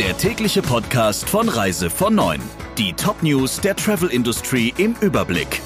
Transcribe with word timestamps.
der 0.00 0.16
tägliche 0.16 0.62
Podcast 0.62 1.28
von 1.28 1.46
Reise 1.50 1.90
von 1.90 2.14
9. 2.14 2.40
Die 2.78 2.94
Top-News 2.94 3.60
der 3.60 3.76
Travel 3.76 4.08
Industry 4.08 4.72
im 4.78 4.94
Überblick. 5.02 5.60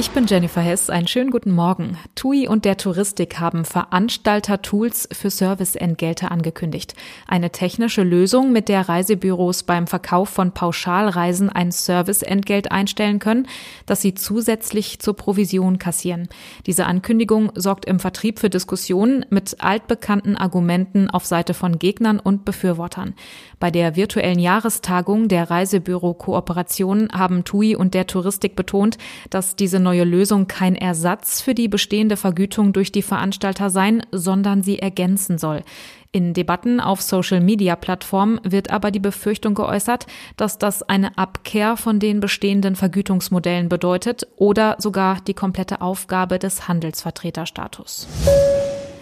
Ich 0.00 0.12
bin 0.12 0.24
Jennifer 0.24 0.62
Hess. 0.62 0.88
Einen 0.88 1.08
schönen 1.08 1.30
guten 1.30 1.50
Morgen. 1.50 1.98
TUI 2.14 2.48
und 2.48 2.64
der 2.64 2.78
Touristik 2.78 3.38
haben 3.38 3.66
Veranstalter-Tools 3.66 5.10
für 5.12 5.28
Serviceentgelte 5.28 6.30
angekündigt. 6.30 6.94
Eine 7.28 7.50
technische 7.50 8.02
Lösung, 8.02 8.50
mit 8.50 8.70
der 8.70 8.88
Reisebüros 8.88 9.62
beim 9.64 9.86
Verkauf 9.86 10.30
von 10.30 10.52
Pauschalreisen 10.52 11.50
ein 11.50 11.70
Serviceentgelt 11.70 12.72
einstellen 12.72 13.18
können, 13.18 13.46
das 13.84 14.00
sie 14.00 14.14
zusätzlich 14.14 15.00
zur 15.00 15.16
Provision 15.16 15.78
kassieren. 15.78 16.30
Diese 16.64 16.86
Ankündigung 16.86 17.52
sorgt 17.54 17.84
im 17.84 18.00
Vertrieb 18.00 18.38
für 18.38 18.48
Diskussionen 18.48 19.26
mit 19.28 19.56
altbekannten 19.58 20.34
Argumenten 20.34 21.10
auf 21.10 21.26
Seite 21.26 21.52
von 21.52 21.78
Gegnern 21.78 22.20
und 22.20 22.46
Befürwortern. 22.46 23.12
Bei 23.58 23.70
der 23.70 23.96
virtuellen 23.96 24.38
Jahrestagung 24.38 25.28
der 25.28 25.50
Reisebüro-Kooperation 25.50 27.10
haben 27.12 27.44
TUI 27.44 27.76
und 27.76 27.92
der 27.92 28.06
Touristik 28.06 28.56
betont, 28.56 28.96
dass 29.28 29.56
diese 29.56 29.89
neue 29.90 30.04
Lösung 30.04 30.46
kein 30.46 30.76
Ersatz 30.76 31.40
für 31.40 31.52
die 31.52 31.66
bestehende 31.66 32.16
Vergütung 32.16 32.72
durch 32.72 32.92
die 32.92 33.02
Veranstalter 33.02 33.70
sein, 33.70 34.06
sondern 34.12 34.62
sie 34.62 34.78
ergänzen 34.78 35.36
soll. 35.36 35.64
In 36.12 36.32
Debatten 36.32 36.78
auf 36.78 37.02
Social-Media-Plattformen 37.02 38.40
wird 38.44 38.70
aber 38.70 38.92
die 38.92 39.00
Befürchtung 39.00 39.54
geäußert, 39.54 40.06
dass 40.36 40.58
das 40.58 40.84
eine 40.84 41.18
Abkehr 41.18 41.76
von 41.76 41.98
den 41.98 42.20
bestehenden 42.20 42.76
Vergütungsmodellen 42.76 43.68
bedeutet 43.68 44.28
oder 44.36 44.76
sogar 44.78 45.20
die 45.22 45.34
komplette 45.34 45.80
Aufgabe 45.80 46.38
des 46.38 46.68
Handelsvertreterstatus. 46.68 48.06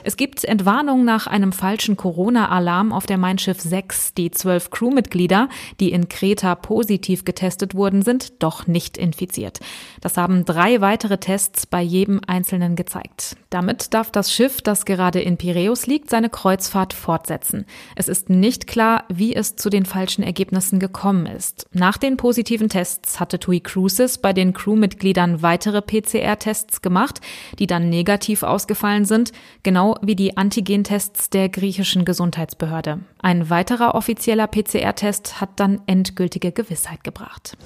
Es 0.09 0.17
gibt 0.17 0.43
Entwarnung 0.43 1.05
nach 1.05 1.27
einem 1.27 1.53
falschen 1.53 1.99
Corona-Alarm 1.99 2.95
auf 2.95 3.05
der 3.05 3.19
Mein 3.19 3.37
Schiff 3.37 3.61
6. 3.61 4.15
Die 4.15 4.31
zwölf 4.31 4.71
Crewmitglieder, 4.71 5.51
die 5.81 5.93
in 5.93 6.09
Kreta 6.09 6.55
positiv 6.55 7.27
getestet 7.27 7.75
wurden, 7.75 8.01
sind 8.01 8.43
doch 8.43 8.67
nicht 8.67 8.97
infiziert. 8.97 9.61
Das 10.01 10.17
haben 10.17 10.47
drei 10.47 10.81
weitere 10.81 11.19
Tests 11.19 11.67
bei 11.67 11.83
jedem 11.83 12.23
Einzelnen 12.27 12.75
gezeigt. 12.75 13.37
Damit 13.51 13.93
darf 13.93 14.11
das 14.11 14.33
Schiff, 14.33 14.63
das 14.63 14.87
gerade 14.87 15.21
in 15.21 15.37
Piräus 15.37 15.87
liegt, 15.87 16.09
seine 16.09 16.31
Kreuzfahrt 16.31 16.95
fortsetzen. 16.95 17.67
Es 17.95 18.09
ist 18.09 18.31
nicht 18.31 18.67
klar, 18.67 19.05
wie 19.11 19.35
es 19.35 19.57
zu 19.57 19.69
den 19.69 19.85
falschen 19.85 20.23
Ergebnissen 20.23 20.79
gekommen 20.79 21.27
ist. 21.27 21.67
Nach 21.75 21.99
den 21.99 22.17
positiven 22.17 22.71
Tests 22.71 23.21
hatte 23.21 23.39
TUI 23.39 23.61
Cruises 23.61 24.17
bei 24.17 24.33
den 24.33 24.55
Crewmitgliedern 24.55 25.43
weitere 25.43 25.83
PCR-Tests 25.83 26.81
gemacht, 26.81 27.21
die 27.59 27.67
dann 27.67 27.91
negativ 27.91 28.43
ausgefallen 28.43 29.05
sind, 29.05 29.33
genau 29.63 29.98
wie 30.03 30.17
die 30.17 30.37
Antigentests 30.37 31.31
der 31.31 31.49
griechischen 31.49 32.05
Gesundheitsbehörde. 32.05 33.01
Ein 33.21 33.51
weiterer 33.51 33.95
offizieller 33.95 34.47
PCR-Test 34.47 35.41
hat 35.41 35.51
dann 35.57 35.81
endgültige 35.87 36.53
Gewissheit 36.53 37.05
gebracht. 37.05 37.57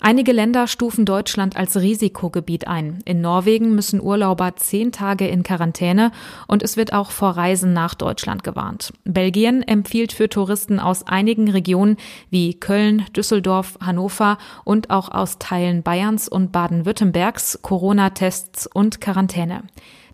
Einige 0.00 0.30
Länder 0.30 0.68
stufen 0.68 1.04
Deutschland 1.04 1.56
als 1.56 1.76
Risikogebiet 1.76 2.68
ein. 2.68 3.00
In 3.04 3.20
Norwegen 3.20 3.74
müssen 3.74 4.00
Urlauber 4.00 4.54
zehn 4.54 4.92
Tage 4.92 5.26
in 5.26 5.42
Quarantäne 5.42 6.12
und 6.46 6.62
es 6.62 6.76
wird 6.76 6.92
auch 6.92 7.10
vor 7.10 7.30
Reisen 7.30 7.72
nach 7.72 7.94
Deutschland 7.94 8.44
gewarnt. 8.44 8.92
Belgien 9.02 9.62
empfiehlt 9.62 10.12
für 10.12 10.28
Touristen 10.28 10.78
aus 10.78 11.04
einigen 11.08 11.50
Regionen 11.50 11.96
wie 12.30 12.54
Köln, 12.54 13.04
Düsseldorf, 13.16 13.78
Hannover 13.84 14.38
und 14.64 14.90
auch 14.90 15.10
aus 15.10 15.38
Teilen 15.38 15.82
Bayerns 15.82 16.28
und 16.28 16.52
Baden-Württembergs 16.52 17.60
Corona-Tests 17.62 18.68
und 18.72 19.00
Quarantäne. 19.00 19.64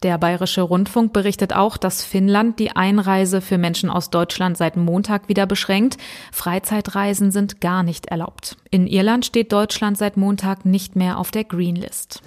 Der 0.02 0.18
Bayerische 0.18 0.62
Rundfunk 0.62 1.12
berichtet 1.12 1.52
auch, 1.52 1.76
dass 1.76 2.04
Finnland 2.04 2.58
die 2.58 2.74
Einreise 2.74 3.40
für 3.40 3.56
Menschen 3.56 3.88
aus 3.88 4.10
Deutschland 4.10 4.56
seit 4.56 4.76
Montag 4.76 5.28
wieder 5.28 5.46
beschränkt. 5.46 5.96
Freizeitreisen 6.32 7.30
sind 7.30 7.60
gar 7.60 7.84
nicht 7.84 8.06
erlaubt. 8.06 8.56
In 8.70 8.88
Irland 8.88 9.24
steht 9.26 9.52
Deutschland 9.52 9.96
seit 9.96 10.16
Montag 10.16 10.64
nicht 10.64 10.96
mehr 10.96 11.18
auf 11.18 11.30
der 11.30 11.44
Greenlist. 11.44 12.20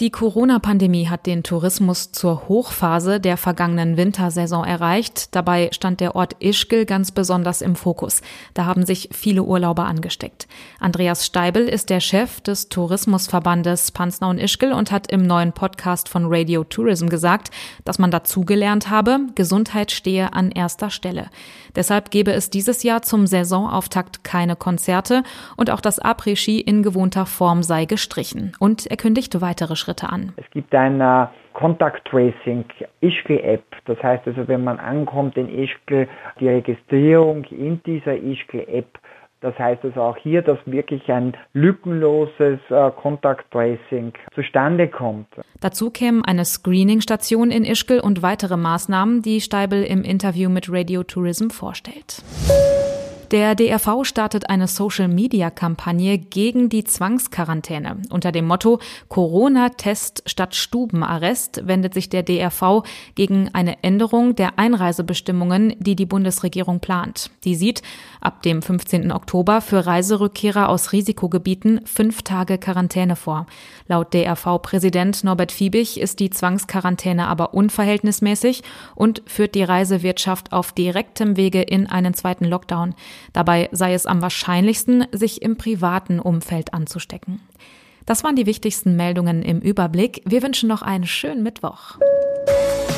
Die 0.00 0.10
Corona-Pandemie 0.10 1.08
hat 1.08 1.24
den 1.24 1.44
Tourismus 1.44 2.10
zur 2.10 2.48
Hochphase 2.48 3.20
der 3.20 3.36
vergangenen 3.36 3.96
Wintersaison 3.96 4.64
erreicht. 4.64 5.32
Dabei 5.36 5.70
stand 5.72 6.00
der 6.00 6.16
Ort 6.16 6.34
Ischgl 6.40 6.84
ganz 6.84 7.12
besonders 7.12 7.62
im 7.62 7.76
Fokus. 7.76 8.20
Da 8.54 8.64
haben 8.64 8.84
sich 8.84 9.10
viele 9.12 9.44
Urlauber 9.44 9.84
angesteckt. 9.84 10.48
Andreas 10.80 11.24
Steibel 11.24 11.68
ist 11.68 11.90
der 11.90 12.00
Chef 12.00 12.40
des 12.40 12.70
Tourismusverbandes 12.70 13.92
Pansnau 13.92 14.30
und 14.30 14.38
Ischgl 14.40 14.72
und 14.72 14.90
hat 14.90 15.12
im 15.12 15.22
neuen 15.22 15.52
Podcast 15.52 16.08
von 16.08 16.24
Radio 16.26 16.64
Tourism 16.64 17.06
gesagt, 17.06 17.52
dass 17.84 18.00
man 18.00 18.10
dazugelernt 18.10 18.90
habe, 18.90 19.20
Gesundheit 19.36 19.92
stehe 19.92 20.32
an 20.32 20.50
erster 20.50 20.90
Stelle. 20.90 21.30
Deshalb 21.76 22.10
gebe 22.10 22.32
es 22.32 22.50
dieses 22.50 22.82
Jahr 22.82 23.02
zum 23.02 23.28
Saisonauftakt 23.28 24.24
keine 24.24 24.56
Konzerte 24.56 25.22
und 25.56 25.70
auch 25.70 25.80
das 25.80 26.02
Après-Ski 26.02 26.58
in 26.60 26.82
gewohnter 26.82 27.26
Form 27.26 27.62
sei 27.62 27.84
gestrichen. 27.84 28.56
Und 28.58 28.86
er 28.86 28.96
kündigt 28.96 29.40
weitere 29.40 29.76
Schritte 29.84 30.08
an. 30.08 30.32
Es 30.36 30.48
gibt 30.50 30.74
ein 30.74 31.00
uh, 31.00 31.26
Contact 31.52 32.04
Tracing 32.06 32.64
Ischgl 33.00 33.38
App. 33.40 33.64
Das 33.84 34.02
heißt 34.02 34.26
also, 34.26 34.48
wenn 34.48 34.64
man 34.64 34.78
ankommt 34.78 35.36
in 35.36 35.48
Ischgl, 35.48 36.08
die 36.40 36.48
Registrierung 36.48 37.44
in 37.44 37.82
dieser 37.84 38.16
Ischgl 38.16 38.66
App 38.68 38.98
das 39.44 39.58
heißt 39.58 39.84
also 39.84 40.00
auch 40.00 40.16
hier, 40.16 40.40
dass 40.40 40.56
wirklich 40.64 41.12
ein 41.12 41.36
lückenloses 41.52 42.58
äh, 42.70 42.90
Contact 42.92 43.50
Tracing 43.50 44.14
zustande 44.34 44.88
kommt. 44.88 45.26
Dazu 45.60 45.90
kämen 45.90 46.24
eine 46.24 46.46
Screening-Station 46.46 47.50
in 47.50 47.66
Ischgl 47.66 48.00
und 48.00 48.22
weitere 48.22 48.56
Maßnahmen, 48.56 49.20
die 49.20 49.42
Steibel 49.42 49.84
im 49.84 50.02
Interview 50.02 50.48
mit 50.48 50.72
Radio 50.72 51.02
Tourism 51.02 51.50
vorstellt. 51.50 52.22
Der 53.30 53.54
DRV 53.54 54.04
startet 54.04 54.50
eine 54.50 54.68
Social-Media-Kampagne 54.68 56.18
gegen 56.18 56.68
die 56.68 56.84
Zwangsquarantäne. 56.84 58.02
Unter 58.10 58.32
dem 58.32 58.46
Motto 58.46 58.80
Corona-Test 59.08 60.24
statt 60.26 60.54
Stubenarrest 60.54 61.66
wendet 61.66 61.94
sich 61.94 62.10
der 62.10 62.22
DRV 62.22 62.82
gegen 63.14 63.48
eine 63.54 63.82
Änderung 63.82 64.36
der 64.36 64.58
Einreisebestimmungen, 64.58 65.74
die 65.78 65.96
die 65.96 66.06
Bundesregierung 66.06 66.80
plant. 66.80 67.30
Die 67.44 67.54
sieht 67.54 67.82
ab 68.20 68.42
dem 68.42 68.60
15. 68.60 69.10
Oktober 69.10 69.62
für 69.62 69.86
Reiserückkehrer 69.86 70.68
aus 70.68 70.92
Risikogebieten 70.92 71.80
fünf 71.86 72.22
Tage 72.22 72.58
Quarantäne 72.58 73.16
vor. 73.16 73.46
Laut 73.88 74.12
DRV-Präsident 74.12 75.24
Norbert 75.24 75.50
Fiebig 75.50 75.98
ist 75.98 76.20
die 76.20 76.30
Zwangsquarantäne 76.30 77.26
aber 77.26 77.54
unverhältnismäßig 77.54 78.62
und 78.94 79.22
führt 79.26 79.54
die 79.54 79.64
Reisewirtschaft 79.64 80.52
auf 80.52 80.72
direktem 80.72 81.36
Wege 81.38 81.62
in 81.62 81.86
einen 81.86 82.12
zweiten 82.12 82.44
Lockdown. 82.44 82.94
Dabei 83.32 83.68
sei 83.72 83.94
es 83.94 84.06
am 84.06 84.22
wahrscheinlichsten, 84.22 85.06
sich 85.12 85.42
im 85.42 85.56
privaten 85.56 86.20
Umfeld 86.20 86.74
anzustecken. 86.74 87.40
Das 88.06 88.22
waren 88.22 88.36
die 88.36 88.46
wichtigsten 88.46 88.96
Meldungen 88.96 89.42
im 89.42 89.60
Überblick. 89.60 90.20
Wir 90.26 90.42
wünschen 90.42 90.68
noch 90.68 90.82
einen 90.82 91.06
schönen 91.06 91.42
Mittwoch. 91.42 91.96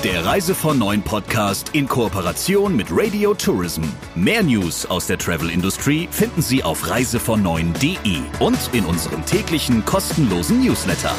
Der 0.05 0.25
Reise 0.25 0.55
von 0.55 0.79
Neuen 0.79 1.03
Podcast 1.03 1.71
in 1.73 1.89
Kooperation 1.89 2.77
mit 2.77 2.89
Radio 2.91 3.35
Tourism. 3.35 3.83
Mehr 4.15 4.43
News 4.43 4.87
aus 4.87 5.07
der 5.07 5.19
Travel 5.19 5.51
Industry 5.51 6.07
finden 6.11 6.43
Sie 6.43 6.63
auf 6.63 6.89
reisevon 6.89 7.45
und 7.47 8.71
in 8.73 8.85
unserem 8.85 9.25
täglichen 9.25 9.85
kostenlosen 9.85 10.65
Newsletter. 10.65 11.15